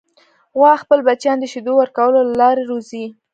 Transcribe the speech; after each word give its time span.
غوا 0.57 0.73
خپل 0.83 0.99
بچیان 1.07 1.37
د 1.39 1.45
شیدو 1.53 1.73
ورکولو 1.77 2.19
له 2.27 2.35
لارې 2.41 2.63
روزي. 2.69 3.05